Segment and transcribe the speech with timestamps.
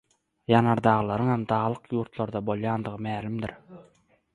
[0.53, 3.59] ýanardaglaryňam daglyk ýurtlarda bolýandygy mälimdir.